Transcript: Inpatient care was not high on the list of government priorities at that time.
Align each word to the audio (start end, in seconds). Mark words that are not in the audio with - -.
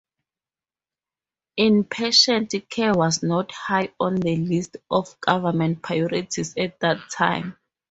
Inpatient 1.59 2.67
care 2.71 2.91
was 2.95 3.21
not 3.21 3.51
high 3.51 3.93
on 3.99 4.15
the 4.15 4.35
list 4.35 4.77
of 4.89 5.15
government 5.21 5.83
priorities 5.83 6.55
at 6.57 6.79
that 6.79 6.97
time. 7.11 7.55